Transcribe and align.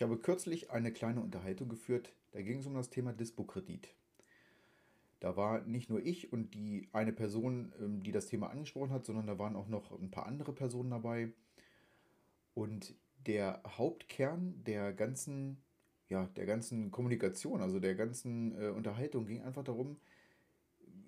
Ich 0.00 0.02
habe 0.02 0.16
kürzlich 0.16 0.70
eine 0.70 0.94
kleine 0.94 1.20
Unterhaltung 1.20 1.68
geführt, 1.68 2.10
da 2.30 2.40
ging 2.40 2.60
es 2.60 2.66
um 2.66 2.72
das 2.72 2.88
Thema 2.88 3.12
Dispo-Kredit. 3.12 3.94
Da 5.20 5.36
war 5.36 5.60
nicht 5.66 5.90
nur 5.90 6.02
ich 6.02 6.32
und 6.32 6.54
die 6.54 6.88
eine 6.94 7.12
Person, 7.12 7.74
ähm, 7.78 8.02
die 8.02 8.10
das 8.10 8.24
Thema 8.24 8.48
angesprochen 8.48 8.92
hat, 8.92 9.04
sondern 9.04 9.26
da 9.26 9.38
waren 9.38 9.56
auch 9.56 9.68
noch 9.68 9.92
ein 10.00 10.10
paar 10.10 10.24
andere 10.24 10.54
Personen 10.54 10.88
dabei. 10.88 11.34
Und 12.54 12.94
der 13.26 13.62
Hauptkern 13.76 14.64
der 14.64 14.94
ganzen, 14.94 15.58
ja, 16.08 16.24
der 16.34 16.46
ganzen 16.46 16.90
Kommunikation, 16.90 17.60
also 17.60 17.78
der 17.78 17.94
ganzen 17.94 18.58
äh, 18.58 18.68
Unterhaltung, 18.68 19.26
ging 19.26 19.42
einfach 19.42 19.64
darum, 19.64 19.98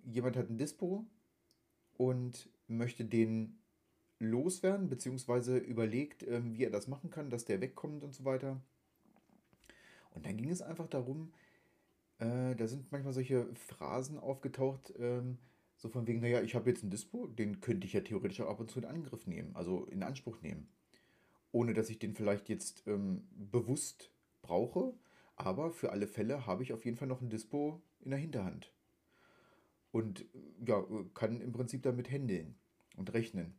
jemand 0.05 0.37
hat 0.37 0.51
ein 0.51 0.59
Dispo 0.59 1.07
und 1.97 2.51
möchte 2.69 3.07
den 3.07 3.59
loswerden, 4.19 4.91
beziehungsweise 4.91 5.57
überlegt, 5.57 6.25
ähm, 6.29 6.53
wie 6.53 6.65
er 6.65 6.71
das 6.71 6.89
machen 6.89 7.09
kann, 7.09 7.31
dass 7.31 7.47
der 7.47 7.63
wegkommt 7.63 8.05
und 8.05 8.13
so 8.13 8.27
weiter. 8.27 8.61
Und 10.15 10.27
dann 10.27 10.37
ging 10.37 10.51
es 10.51 10.63
einfach 10.63 10.87
darum, 10.87 11.33
äh, 12.19 12.55
da 12.55 12.67
sind 12.67 12.91
manchmal 12.93 13.13
solche 13.13 13.47
Phrasen 13.55 14.19
aufgetaucht, 14.19 14.93
ähm, 14.99 15.39
so 15.77 15.89
von 15.89 16.07
wegen, 16.07 16.21
naja, 16.21 16.43
ich 16.43 16.55
habe 16.55 16.71
jetzt 16.71 16.85
ein 16.85 16.91
Dispo, 16.91 17.27
den 17.27 17.61
könnte 17.61 17.87
ich 17.87 17.93
ja 17.93 18.01
theoretisch 18.01 18.41
auch 18.41 18.49
ab 18.49 18.61
und 18.61 18.71
zu 18.71 18.79
in 18.79 18.85
Angriff 18.85 19.27
nehmen, 19.27 19.57
also 19.57 19.85
in 19.87 20.03
Anspruch 20.03 20.41
nehmen. 20.41 20.69
Ohne 21.51 21.75
dass 21.75 21.91
ich 21.91 21.99
den 21.99 22.15
vielleicht 22.15 22.49
jetzt 22.49 22.85
ähm, 22.87 23.27
bewusst 23.35 24.11
brauche, 24.43 24.95
aber 25.37 25.71
für 25.73 25.91
alle 25.91 26.07
Fälle 26.07 26.47
habe 26.47 26.63
ich 26.63 26.73
auf 26.73 26.85
jeden 26.85 26.97
Fall 26.97 27.09
noch 27.09 27.21
ein 27.21 27.31
Dispo 27.31 27.83
in 28.01 28.11
der 28.11 28.21
Hinterhand. 28.21 28.73
Und 29.91 30.25
ja, 30.65 30.85
kann 31.15 31.41
im 31.41 31.53
Prinzip 31.53 31.83
damit 31.83 32.11
händeln 32.11 32.55
und 32.97 33.13
rechnen 33.13 33.55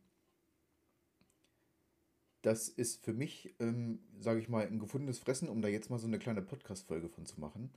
das 2.44 2.68
ist 2.68 3.02
für 3.02 3.14
mich, 3.14 3.54
ähm, 3.58 4.00
sage 4.18 4.38
ich 4.38 4.50
mal, 4.50 4.66
ein 4.66 4.78
gefundenes 4.78 5.18
Fressen, 5.18 5.48
um 5.48 5.62
da 5.62 5.68
jetzt 5.68 5.88
mal 5.88 5.98
so 5.98 6.06
eine 6.06 6.18
kleine 6.18 6.42
Podcast-Folge 6.42 7.08
von 7.08 7.24
zu 7.24 7.40
machen. 7.40 7.72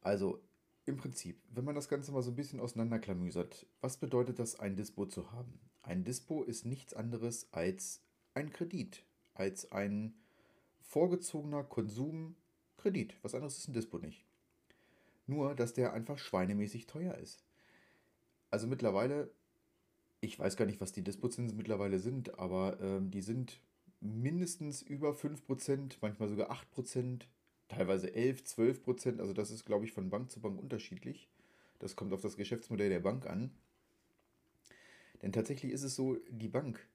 Also 0.00 0.40
im 0.86 0.96
Prinzip, 0.96 1.42
wenn 1.50 1.64
man 1.64 1.74
das 1.74 1.88
Ganze 1.88 2.12
mal 2.12 2.22
so 2.22 2.30
ein 2.30 2.36
bisschen 2.36 2.60
auseinanderklamüsert, 2.60 3.66
was 3.80 3.96
bedeutet 3.96 4.38
das, 4.38 4.60
ein 4.60 4.76
Dispo 4.76 5.06
zu 5.06 5.32
haben? 5.32 5.58
Ein 5.82 6.04
Dispo 6.04 6.44
ist 6.44 6.66
nichts 6.66 6.94
anderes 6.94 7.52
als 7.52 8.00
ein 8.32 8.52
Kredit, 8.52 9.04
als 9.34 9.72
ein 9.72 10.14
vorgezogener 10.78 11.64
Konsumkredit. 11.64 13.16
Was 13.22 13.34
anderes 13.34 13.58
ist 13.58 13.68
ein 13.68 13.74
Dispo 13.74 13.98
nicht. 13.98 14.24
Nur, 15.26 15.56
dass 15.56 15.74
der 15.74 15.94
einfach 15.94 16.18
schweinemäßig 16.18 16.86
teuer 16.86 17.16
ist. 17.16 17.44
Also 18.50 18.68
mittlerweile, 18.68 19.32
ich 20.20 20.38
weiß 20.38 20.56
gar 20.56 20.66
nicht, 20.66 20.80
was 20.80 20.92
die 20.92 21.02
Dispozinsen 21.02 21.56
mittlerweile 21.56 21.98
sind, 21.98 22.38
aber 22.38 22.78
ähm, 22.80 23.10
die 23.10 23.22
sind 23.22 23.60
mindestens 24.00 24.82
über 24.82 25.12
5%, 25.12 25.96
manchmal 26.00 26.28
sogar 26.28 26.50
8%, 26.50 27.22
teilweise 27.68 28.14
11, 28.14 28.42
12%. 28.42 29.20
Also 29.20 29.32
das 29.32 29.50
ist, 29.50 29.64
glaube 29.64 29.84
ich, 29.84 29.92
von 29.92 30.10
Bank 30.10 30.30
zu 30.30 30.40
Bank 30.40 30.60
unterschiedlich. 30.60 31.28
Das 31.78 31.96
kommt 31.96 32.12
auf 32.12 32.20
das 32.20 32.36
Geschäftsmodell 32.36 32.90
der 32.90 33.00
Bank 33.00 33.26
an. 33.26 33.50
Denn 35.22 35.32
tatsächlich 35.32 35.72
ist 35.72 35.82
es 35.82 35.94
so, 35.94 36.16
die 36.30 36.48
Bank, 36.48 36.86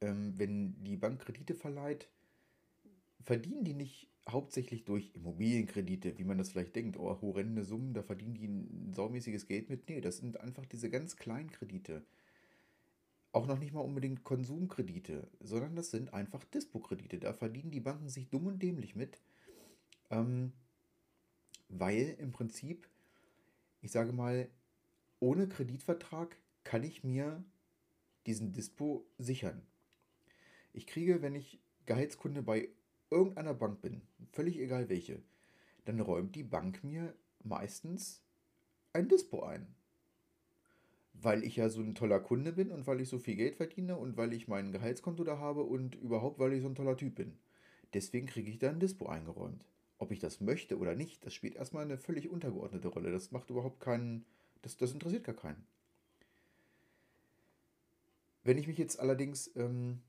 ähm, 0.00 0.34
wenn 0.36 0.82
die 0.84 0.96
Bank 0.96 1.20
Kredite 1.20 1.54
verleiht, 1.54 2.08
verdienen 3.22 3.64
die 3.64 3.74
nicht 3.74 4.08
hauptsächlich 4.28 4.84
durch 4.84 5.10
Immobilienkredite, 5.14 6.18
wie 6.18 6.24
man 6.24 6.38
das 6.38 6.50
vielleicht 6.50 6.76
denkt, 6.76 6.98
oh, 6.98 7.20
horrende 7.20 7.64
Summen, 7.64 7.94
da 7.94 8.02
verdienen 8.02 8.34
die 8.34 8.46
ein 8.46 8.92
saumäßiges 8.94 9.46
Geld 9.46 9.70
mit. 9.70 9.88
Nee, 9.88 10.00
das 10.00 10.18
sind 10.18 10.40
einfach 10.40 10.66
diese 10.66 10.90
ganz 10.90 11.16
kleinen 11.16 11.50
Kredite 11.50 12.02
auch 13.36 13.46
noch 13.46 13.58
nicht 13.58 13.74
mal 13.74 13.80
unbedingt 13.80 14.24
Konsumkredite, 14.24 15.28
sondern 15.40 15.76
das 15.76 15.90
sind 15.90 16.14
einfach 16.14 16.42
Dispo-Kredite. 16.44 17.18
Da 17.18 17.34
verdienen 17.34 17.70
die 17.70 17.80
Banken 17.80 18.08
sich 18.08 18.30
dumm 18.30 18.46
und 18.46 18.62
dämlich 18.62 18.96
mit, 18.96 19.20
ähm, 20.10 20.54
weil 21.68 22.16
im 22.18 22.32
Prinzip, 22.32 22.88
ich 23.82 23.92
sage 23.92 24.14
mal, 24.14 24.48
ohne 25.20 25.48
Kreditvertrag 25.48 26.34
kann 26.64 26.82
ich 26.82 27.04
mir 27.04 27.44
diesen 28.24 28.54
Dispo 28.54 29.06
sichern. 29.18 29.60
Ich 30.72 30.86
kriege, 30.86 31.20
wenn 31.20 31.34
ich 31.34 31.60
Gehaltskunde 31.84 32.42
bei 32.42 32.70
irgendeiner 33.10 33.54
Bank 33.54 33.82
bin, 33.82 34.00
völlig 34.32 34.58
egal 34.58 34.88
welche, 34.88 35.22
dann 35.84 36.00
räumt 36.00 36.34
die 36.36 36.42
Bank 36.42 36.82
mir 36.82 37.14
meistens 37.44 38.22
ein 38.94 39.08
Dispo 39.08 39.42
ein 39.42 39.76
weil 41.22 41.44
ich 41.44 41.56
ja 41.56 41.68
so 41.68 41.80
ein 41.80 41.94
toller 41.94 42.20
Kunde 42.20 42.52
bin 42.52 42.70
und 42.70 42.86
weil 42.86 43.00
ich 43.00 43.08
so 43.08 43.18
viel 43.18 43.36
Geld 43.36 43.56
verdiene 43.56 43.96
und 43.96 44.16
weil 44.16 44.32
ich 44.32 44.48
mein 44.48 44.72
Gehaltskonto 44.72 45.24
da 45.24 45.38
habe 45.38 45.62
und 45.62 45.94
überhaupt, 45.94 46.38
weil 46.38 46.52
ich 46.52 46.62
so 46.62 46.68
ein 46.68 46.74
toller 46.74 46.96
Typ 46.96 47.14
bin. 47.14 47.38
Deswegen 47.94 48.26
kriege 48.26 48.50
ich 48.50 48.58
da 48.58 48.70
ein 48.70 48.80
Dispo 48.80 49.06
eingeräumt. 49.06 49.64
Ob 49.98 50.10
ich 50.10 50.18
das 50.18 50.40
möchte 50.40 50.78
oder 50.78 50.94
nicht, 50.94 51.24
das 51.24 51.32
spielt 51.32 51.56
erstmal 51.56 51.84
eine 51.84 51.96
völlig 51.96 52.28
untergeordnete 52.28 52.88
Rolle. 52.88 53.10
Das 53.10 53.32
macht 53.32 53.48
überhaupt 53.48 53.80
keinen, 53.80 54.26
das, 54.62 54.76
das 54.76 54.92
interessiert 54.92 55.24
gar 55.24 55.34
keinen. 55.34 55.66
Wenn 58.44 58.58
ich 58.58 58.66
mich 58.66 58.78
jetzt 58.78 59.00
allerdings, 59.00 59.50
ähm, 59.56 60.02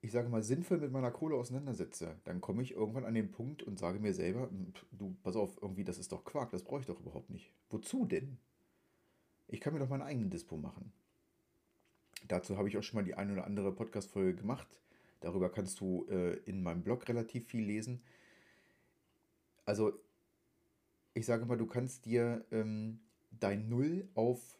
ich 0.00 0.12
sage 0.12 0.28
mal, 0.28 0.42
sinnvoll 0.42 0.78
mit 0.78 0.92
meiner 0.92 1.10
Kohle 1.10 1.36
auseinandersetze, 1.36 2.16
dann 2.24 2.40
komme 2.40 2.62
ich 2.62 2.72
irgendwann 2.72 3.04
an 3.04 3.14
den 3.14 3.32
Punkt 3.32 3.62
und 3.62 3.78
sage 3.78 3.98
mir 3.98 4.14
selber, 4.14 4.48
hm, 4.48 4.72
du, 4.92 5.16
pass 5.22 5.34
auf, 5.34 5.60
irgendwie, 5.60 5.84
das 5.84 5.98
ist 5.98 6.12
doch 6.12 6.24
Quark, 6.24 6.50
das 6.52 6.62
brauche 6.62 6.80
ich 6.80 6.86
doch 6.86 7.00
überhaupt 7.00 7.30
nicht. 7.30 7.52
Wozu 7.70 8.06
denn? 8.06 8.38
Ich 9.48 9.60
kann 9.60 9.72
mir 9.72 9.80
doch 9.80 9.88
meinen 9.88 10.02
eigenen 10.02 10.30
Dispo 10.30 10.56
machen. 10.56 10.92
Dazu 12.28 12.56
habe 12.56 12.68
ich 12.68 12.76
auch 12.76 12.82
schon 12.82 12.98
mal 12.98 13.04
die 13.04 13.14
eine 13.14 13.32
oder 13.32 13.44
andere 13.44 13.72
Podcast-Folge 13.72 14.34
gemacht. 14.34 14.66
Darüber 15.20 15.50
kannst 15.50 15.80
du 15.80 16.06
äh, 16.10 16.34
in 16.44 16.62
meinem 16.62 16.82
Blog 16.82 17.08
relativ 17.08 17.46
viel 17.46 17.64
lesen. 17.64 18.02
Also, 19.66 19.92
ich 21.14 21.26
sage 21.26 21.46
mal, 21.46 21.56
du 21.56 21.66
kannst 21.66 22.06
dir 22.06 22.44
ähm, 22.50 23.00
dein 23.30 23.68
Null 23.68 24.08
auf 24.14 24.58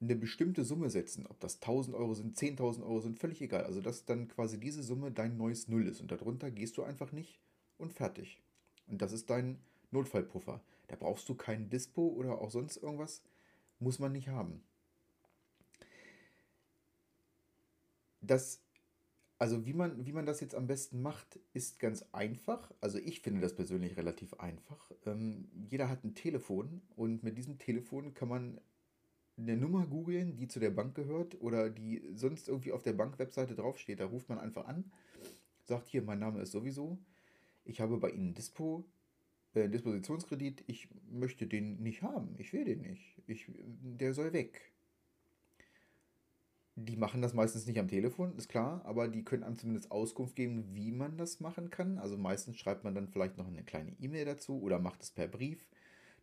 eine 0.00 0.16
bestimmte 0.16 0.64
Summe 0.64 0.90
setzen. 0.90 1.26
Ob 1.26 1.38
das 1.40 1.56
1000 1.56 1.96
Euro 1.96 2.14
sind, 2.14 2.36
10.000 2.36 2.82
Euro 2.82 3.00
sind, 3.00 3.18
völlig 3.18 3.40
egal. 3.40 3.64
Also, 3.64 3.80
dass 3.80 4.04
dann 4.04 4.28
quasi 4.28 4.58
diese 4.58 4.82
Summe 4.82 5.10
dein 5.10 5.36
neues 5.36 5.68
Null 5.68 5.86
ist. 5.86 6.00
Und 6.00 6.10
darunter 6.10 6.50
gehst 6.50 6.76
du 6.76 6.82
einfach 6.82 7.12
nicht 7.12 7.38
und 7.78 7.92
fertig. 7.92 8.42
Und 8.88 9.00
das 9.00 9.12
ist 9.12 9.30
dein 9.30 9.58
Notfallpuffer. 9.90 10.60
Da 10.88 10.96
brauchst 10.96 11.28
du 11.28 11.34
keinen 11.34 11.70
Dispo 11.70 12.08
oder 12.08 12.40
auch 12.40 12.50
sonst 12.50 12.76
irgendwas 12.76 13.22
muss 13.82 13.98
man 13.98 14.12
nicht 14.12 14.28
haben. 14.28 14.62
Das, 18.20 18.62
also 19.38 19.66
wie 19.66 19.72
man, 19.72 20.06
wie 20.06 20.12
man 20.12 20.26
das 20.26 20.40
jetzt 20.40 20.54
am 20.54 20.68
besten 20.68 21.02
macht, 21.02 21.40
ist 21.52 21.80
ganz 21.80 22.04
einfach. 22.12 22.72
Also 22.80 22.98
ich 22.98 23.20
finde 23.20 23.40
das 23.40 23.54
persönlich 23.54 23.96
relativ 23.96 24.34
einfach. 24.34 24.92
Ähm, 25.06 25.50
jeder 25.68 25.88
hat 25.88 26.04
ein 26.04 26.14
Telefon 26.14 26.82
und 26.94 27.22
mit 27.24 27.36
diesem 27.36 27.58
Telefon 27.58 28.14
kann 28.14 28.28
man 28.28 28.60
eine 29.36 29.56
Nummer 29.56 29.86
googeln, 29.86 30.36
die 30.36 30.46
zu 30.46 30.60
der 30.60 30.70
Bank 30.70 30.94
gehört 30.94 31.40
oder 31.40 31.70
die 31.70 32.02
sonst 32.14 32.48
irgendwie 32.48 32.72
auf 32.72 32.82
der 32.82 32.92
Bankwebseite 32.92 33.56
draufsteht. 33.56 33.98
Da 33.98 34.06
ruft 34.06 34.28
man 34.28 34.38
einfach 34.38 34.66
an, 34.66 34.92
sagt 35.64 35.88
hier, 35.88 36.02
mein 36.02 36.20
Name 36.20 36.40
ist 36.42 36.52
sowieso, 36.52 36.98
ich 37.64 37.80
habe 37.80 37.96
bei 37.98 38.10
Ihnen 38.10 38.34
Dispo, 38.34 38.84
äh, 39.54 39.68
Dispositionskredit, 39.68 40.64
ich 40.66 40.88
möchte 41.10 41.46
den 41.46 41.82
nicht 41.82 42.02
haben, 42.02 42.34
ich 42.38 42.52
will 42.52 42.64
den 42.64 42.82
nicht, 42.82 43.22
ich, 43.26 43.46
der 43.56 44.14
soll 44.14 44.32
weg. 44.32 44.72
Die 46.74 46.96
machen 46.96 47.20
das 47.20 47.34
meistens 47.34 47.66
nicht 47.66 47.78
am 47.78 47.88
Telefon, 47.88 48.34
ist 48.36 48.48
klar, 48.48 48.80
aber 48.86 49.08
die 49.08 49.24
können 49.24 49.42
einem 49.42 49.58
zumindest 49.58 49.90
Auskunft 49.90 50.36
geben, 50.36 50.74
wie 50.74 50.90
man 50.90 51.18
das 51.18 51.38
machen 51.38 51.68
kann. 51.68 51.98
Also 51.98 52.16
meistens 52.16 52.56
schreibt 52.56 52.82
man 52.82 52.94
dann 52.94 53.08
vielleicht 53.08 53.36
noch 53.36 53.46
eine 53.46 53.62
kleine 53.62 53.94
E-Mail 54.00 54.24
dazu 54.24 54.60
oder 54.62 54.78
macht 54.78 55.02
es 55.02 55.10
per 55.10 55.28
Brief, 55.28 55.66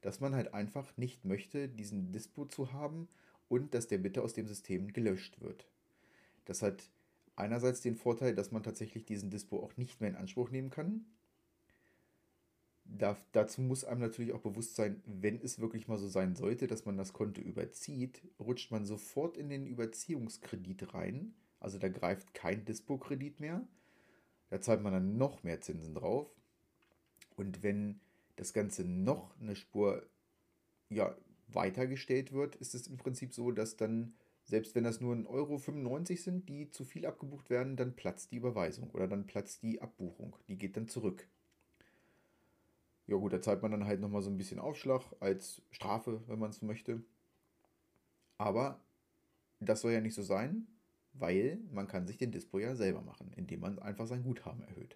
dass 0.01 0.19
man 0.19 0.33
halt 0.33 0.53
einfach 0.55 0.97
nicht 0.97 1.23
möchte, 1.23 1.69
diesen 1.69 2.11
Dispo 2.11 2.45
zu 2.45 2.73
haben 2.73 3.07
und 3.47 3.75
dass 3.75 3.87
der 3.87 3.99
bitte 3.99 4.23
aus 4.23 4.33
dem 4.33 4.47
System 4.47 4.91
gelöscht 4.91 5.39
wird. 5.39 5.67
Das 6.45 6.63
hat 6.63 6.89
einerseits 7.35 7.81
den 7.81 7.95
Vorteil, 7.95 8.33
dass 8.33 8.51
man 8.51 8.63
tatsächlich 8.63 9.05
diesen 9.05 9.29
Dispo 9.29 9.59
auch 9.63 9.77
nicht 9.77 10.01
mehr 10.01 10.09
in 10.09 10.15
Anspruch 10.15 10.49
nehmen 10.49 10.71
kann, 10.71 11.05
da, 12.99 13.17
dazu 13.31 13.61
muss 13.61 13.85
einem 13.85 14.01
natürlich 14.01 14.33
auch 14.33 14.41
bewusst 14.41 14.75
sein, 14.75 15.01
wenn 15.05 15.41
es 15.41 15.59
wirklich 15.59 15.87
mal 15.87 15.97
so 15.97 16.07
sein 16.07 16.35
sollte, 16.35 16.67
dass 16.67 16.85
man 16.85 16.97
das 16.97 17.13
Konto 17.13 17.41
überzieht, 17.41 18.21
rutscht 18.39 18.71
man 18.71 18.85
sofort 18.85 19.37
in 19.37 19.49
den 19.49 19.65
Überziehungskredit 19.65 20.93
rein. 20.93 21.33
Also 21.59 21.77
da 21.77 21.89
greift 21.89 22.33
kein 22.33 22.65
Dispo-Kredit 22.65 23.39
mehr. 23.39 23.67
Da 24.49 24.61
zahlt 24.61 24.81
man 24.81 24.93
dann 24.93 25.17
noch 25.17 25.43
mehr 25.43 25.61
Zinsen 25.61 25.95
drauf. 25.95 26.29
Und 27.35 27.63
wenn 27.63 27.99
das 28.35 28.53
Ganze 28.53 28.83
noch 28.83 29.39
eine 29.39 29.55
Spur 29.55 30.05
ja, 30.89 31.15
weitergestellt 31.47 32.33
wird, 32.33 32.55
ist 32.57 32.75
es 32.75 32.87
im 32.87 32.97
Prinzip 32.97 33.33
so, 33.33 33.51
dass 33.51 33.77
dann, 33.77 34.13
selbst 34.43 34.75
wenn 34.75 34.83
das 34.83 34.99
nur 34.99 35.15
1,95 35.15 35.27
Euro 35.29 36.15
sind, 36.15 36.49
die 36.49 36.69
zu 36.69 36.83
viel 36.83 37.05
abgebucht 37.05 37.49
werden, 37.49 37.75
dann 37.75 37.95
platzt 37.95 38.31
die 38.31 38.37
Überweisung 38.37 38.89
oder 38.91 39.07
dann 39.07 39.25
platzt 39.25 39.63
die 39.63 39.81
Abbuchung. 39.81 40.35
Die 40.47 40.57
geht 40.57 40.75
dann 40.75 40.87
zurück. 40.87 41.27
Ja 43.09 43.17
gut, 43.17 43.33
da 43.33 43.41
zahlt 43.41 43.63
man 43.63 43.71
dann 43.71 43.85
halt 43.85 43.99
nochmal 44.01 44.21
so 44.21 44.29
ein 44.29 44.37
bisschen 44.37 44.59
Aufschlag 44.59 45.01
als 45.19 45.63
Strafe, 45.71 46.21
wenn 46.27 46.37
man 46.37 46.51
es 46.51 46.61
möchte. 46.61 47.01
Aber 48.37 48.79
das 49.59 49.81
soll 49.81 49.93
ja 49.93 49.99
nicht 49.99 50.13
so 50.13 50.21
sein, 50.21 50.67
weil 51.13 51.59
man 51.71 51.87
kann 51.87 52.05
sich 52.05 52.17
den 52.17 52.31
Dispo 52.31 52.59
ja 52.59 52.75
selber 52.75 53.01
machen, 53.01 53.33
indem 53.35 53.61
man 53.61 53.79
einfach 53.79 54.05
sein 54.05 54.21
Guthaben 54.21 54.61
erhöht. 54.61 54.95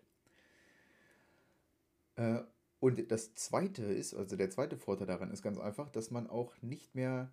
Äh, 2.16 2.44
und 2.80 3.12
das 3.12 3.34
zweite 3.34 3.82
ist, 3.84 4.14
also 4.14 4.36
der 4.36 4.52
zweite 4.52 4.78
Vorteil 4.78 5.08
daran 5.08 5.32
ist 5.32 5.42
ganz 5.42 5.58
einfach, 5.58 5.90
dass 5.90 6.12
man 6.12 6.30
auch 6.30 6.54
nicht 6.62 6.94
mehr, 6.94 7.32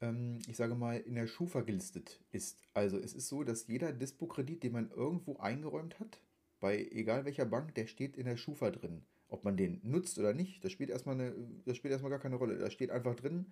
ähm, 0.00 0.38
ich 0.46 0.56
sage 0.56 0.76
mal, 0.76 0.98
in 0.98 1.16
der 1.16 1.26
Schufa 1.26 1.62
gelistet 1.62 2.20
ist. 2.30 2.62
Also 2.74 2.96
es 2.96 3.12
ist 3.12 3.26
so, 3.26 3.42
dass 3.42 3.66
jeder 3.66 3.92
Dispo-Kredit, 3.92 4.62
den 4.62 4.72
man 4.72 4.88
irgendwo 4.92 5.38
eingeräumt 5.38 5.98
hat, 5.98 6.20
bei 6.60 6.78
egal 6.92 7.24
welcher 7.24 7.44
Bank, 7.44 7.74
der 7.74 7.88
steht 7.88 8.16
in 8.16 8.26
der 8.26 8.36
Schufa 8.36 8.70
drin. 8.70 9.02
Ob 9.28 9.44
man 9.44 9.56
den 9.56 9.80
nutzt 9.82 10.18
oder 10.18 10.32
nicht, 10.32 10.64
das 10.64 10.72
spielt 10.72 10.90
erstmal, 10.90 11.16
eine, 11.16 11.34
das 11.64 11.76
spielt 11.76 11.92
erstmal 11.92 12.10
gar 12.10 12.20
keine 12.20 12.36
Rolle. 12.36 12.58
Da 12.58 12.70
steht 12.70 12.90
einfach 12.90 13.14
drin, 13.14 13.46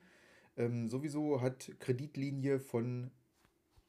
ähm, 0.57 0.89
sowieso 0.89 1.41
hat 1.41 1.73
Kreditlinie 1.81 2.61
von, 2.61 3.11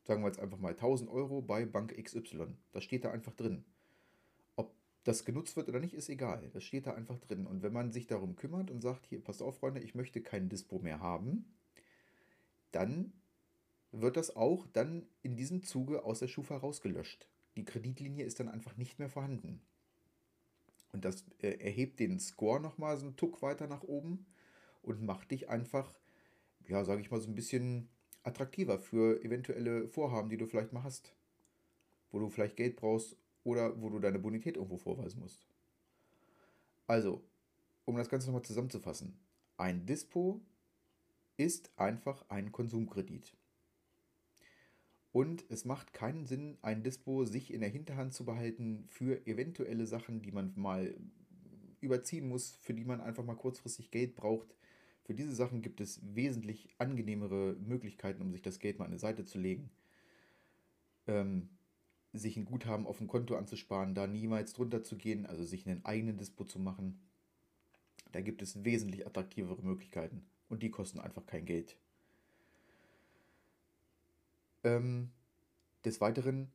sagen 0.04 0.24
wir 0.24 0.28
jetzt 0.28 0.40
einfach 0.40 0.58
mal 0.58 0.74
1000 0.74 1.10
Euro 1.10 1.42
bei 1.42 1.66
Bank 1.66 1.96
XY. 2.02 2.48
Das 2.72 2.84
steht 2.84 3.06
da 3.06 3.12
einfach 3.12 3.34
drin. 3.34 3.66
Ob 4.56 4.74
das 5.04 5.26
genutzt 5.26 5.56
wird 5.56 5.70
oder 5.70 5.80
nicht, 5.80 5.94
ist 5.94 6.10
egal. 6.10 6.50
Das 6.54 6.64
steht 6.64 6.88
da 6.88 6.94
einfach 6.94 7.20
drin. 7.20 7.46
Und 7.46 7.62
wenn 7.62 7.74
man 7.74 7.92
sich 7.92 8.08
darum 8.08 8.36
kümmert 8.36 8.72
und 8.72 8.82
sagt, 8.82 9.06
hier, 9.06 9.24
passt 9.24 9.44
auf, 9.44 9.60
Freunde, 9.60 9.82
ich 9.82 9.94
möchte 9.94 10.22
kein 10.22 10.50
Dispo 10.50 10.80
mehr 10.80 11.00
haben, 11.02 11.46
dann 12.72 13.14
wird 13.92 14.18
das 14.18 14.36
auch 14.36 14.66
dann 14.74 15.06
in 15.22 15.36
diesem 15.36 15.64
Zuge 15.64 16.04
aus 16.04 16.20
der 16.20 16.28
Schufa 16.28 16.58
rausgelöscht. 16.58 17.28
Die 17.56 17.64
Kreditlinie 17.64 18.26
ist 18.26 18.40
dann 18.40 18.50
einfach 18.50 18.76
nicht 18.76 19.00
mehr 19.00 19.10
vorhanden. 19.10 19.62
Und 20.96 21.06
das 21.06 21.26
erhebt 21.40 22.00
den 22.00 22.20
Score 22.20 22.60
nochmal 22.60 22.98
so 22.98 23.06
einen 23.06 23.16
Tuck 23.16 23.42
weiter 23.42 23.68
nach 23.68 23.84
oben 23.84 24.26
und 24.82 25.04
macht 25.04 25.30
dich 25.32 25.50
einfach 25.50 25.94
ja, 26.68 26.84
sage 26.84 27.02
ich 27.02 27.12
mal, 27.12 27.20
so 27.20 27.30
ein 27.30 27.36
bisschen 27.36 27.90
attraktiver 28.24 28.80
für 28.80 29.24
eventuelle 29.24 29.88
Vorhaben, 29.88 30.30
die 30.30 30.38
du 30.38 30.46
vielleicht 30.46 30.74
mal 30.74 30.84
hast. 30.84 31.14
Wo 32.12 32.20
du 32.20 32.30
vielleicht 32.30 32.56
Geld 32.56 32.76
brauchst 32.76 33.18
oder 33.44 33.80
wo 33.82 33.90
du 33.90 34.00
deine 34.00 34.20
Bonität 34.20 34.56
irgendwo 34.56 34.78
vorweisen 34.78 35.20
musst. 35.20 35.46
Also, 36.88 37.24
um 37.86 37.98
das 37.98 38.10
Ganze 38.10 38.28
nochmal 38.28 38.44
zusammenzufassen. 38.44 39.20
Ein 39.58 39.86
Dispo 39.86 40.42
ist 41.38 41.72
einfach 41.78 42.26
ein 42.30 42.52
Konsumkredit. 42.52 43.36
Und 45.16 45.46
es 45.48 45.64
macht 45.64 45.94
keinen 45.94 46.26
Sinn, 46.26 46.58
ein 46.62 46.84
Dispo 46.84 47.24
sich 47.24 47.54
in 47.54 47.62
der 47.62 47.70
Hinterhand 47.70 48.14
zu 48.14 48.26
behalten 48.26 48.84
für 48.90 49.26
eventuelle 49.26 49.88
Sachen, 49.88 50.22
die 50.22 50.34
man 50.34 50.52
mal 50.58 50.94
überziehen 51.80 52.28
muss, 52.28 52.58
für 52.58 52.74
die 52.74 52.84
man 52.84 53.00
einfach 53.00 53.24
mal 53.24 53.38
kurzfristig 53.38 53.92
Geld 53.92 54.16
braucht, 54.16 54.54
für 55.06 55.14
diese 55.14 55.34
Sachen 55.34 55.62
gibt 55.62 55.80
es 55.80 56.02
wesentlich 56.04 56.68
angenehmere 56.80 57.56
Möglichkeiten, 57.66 58.22
um 58.24 58.34
sich 58.34 58.42
das 58.42 58.60
Geld 58.60 58.78
mal 58.78 58.84
an 58.84 58.92
die 58.92 58.98
Seite 58.98 59.24
zu 59.24 59.40
legen. 59.40 59.70
Ähm, 61.08 61.48
sich 62.12 62.36
ein 62.36 62.44
Guthaben 62.44 62.86
auf 62.86 62.98
dem 62.98 63.08
Konto 63.08 63.38
anzusparen, 63.38 63.96
da 63.96 64.08
niemals 64.08 64.52
drunter 64.52 64.84
zu 64.84 64.98
gehen, 64.98 65.26
also 65.26 65.46
sich 65.46 65.66
einen 65.66 65.86
eigenen 65.86 66.18
Dispo 66.18 66.44
zu 66.44 66.60
machen. 66.60 67.00
Da 68.12 68.20
gibt 68.20 68.42
es 68.42 68.66
wesentlich 68.66 69.08
attraktivere 69.08 69.62
Möglichkeiten 69.62 70.26
und 70.50 70.62
die 70.62 70.72
kosten 70.72 71.00
einfach 71.00 71.26
kein 71.26 71.46
Geld. 71.46 71.78
Ähm, 74.66 75.12
des 75.86 76.02
Weiteren 76.02 76.52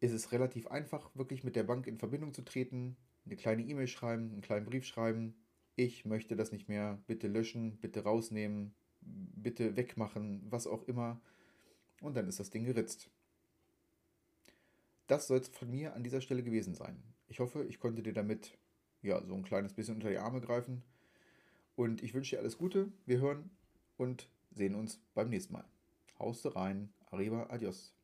ist 0.00 0.12
es 0.12 0.32
relativ 0.32 0.66
einfach, 0.66 1.10
wirklich 1.14 1.44
mit 1.44 1.56
der 1.56 1.62
Bank 1.62 1.86
in 1.86 1.98
Verbindung 1.98 2.34
zu 2.34 2.42
treten, 2.42 2.96
eine 3.24 3.36
kleine 3.36 3.62
E-Mail 3.62 3.86
schreiben, 3.86 4.32
einen 4.32 4.42
kleinen 4.42 4.66
Brief 4.66 4.84
schreiben, 4.84 5.34
ich 5.76 6.04
möchte 6.04 6.34
das 6.34 6.50
nicht 6.50 6.68
mehr, 6.68 6.98
bitte 7.06 7.28
löschen, 7.28 7.78
bitte 7.78 8.02
rausnehmen, 8.02 8.74
bitte 9.00 9.76
wegmachen, 9.76 10.42
was 10.50 10.66
auch 10.66 10.82
immer. 10.88 11.20
Und 12.00 12.16
dann 12.16 12.28
ist 12.28 12.40
das 12.40 12.50
Ding 12.50 12.64
geritzt. 12.64 13.08
Das 15.06 15.28
soll 15.28 15.38
es 15.38 15.48
von 15.48 15.70
mir 15.70 15.94
an 15.94 16.02
dieser 16.02 16.20
Stelle 16.20 16.42
gewesen 16.42 16.74
sein. 16.74 17.00
Ich 17.28 17.38
hoffe, 17.38 17.64
ich 17.64 17.78
konnte 17.78 18.02
dir 18.02 18.12
damit 18.12 18.58
ja 19.02 19.24
so 19.24 19.34
ein 19.34 19.44
kleines 19.44 19.72
bisschen 19.72 19.94
unter 19.94 20.10
die 20.10 20.18
Arme 20.18 20.40
greifen. 20.40 20.82
Und 21.76 22.02
ich 22.02 22.12
wünsche 22.12 22.34
dir 22.34 22.40
alles 22.40 22.58
Gute. 22.58 22.92
Wir 23.06 23.20
hören 23.20 23.50
und 23.96 24.28
sehen 24.50 24.74
uns 24.74 25.00
beim 25.14 25.28
nächsten 25.28 25.52
Mal. 25.52 25.64
Hauste 26.18 26.56
rein. 26.56 26.92
Arriba, 27.10 27.46
adios. 27.50 27.97